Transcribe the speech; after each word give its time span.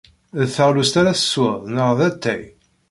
D 0.39 0.41
taɣlust 0.55 0.95
ara 1.01 1.17
teswed 1.17 1.61
neɣ 1.75 1.89
d 1.97 1.99
atay? 2.07 2.43